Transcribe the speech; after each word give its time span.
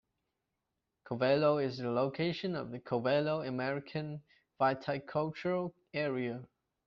Covelo 1.05 1.63
is 1.63 1.77
the 1.77 1.87
location 1.91 2.55
of 2.55 2.71
the 2.71 2.79
Covelo 2.79 3.47
American 3.47 4.23
Viticultural 4.59 5.75
Area. 5.93 6.43